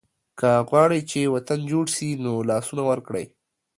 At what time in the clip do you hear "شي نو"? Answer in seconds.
1.95-2.33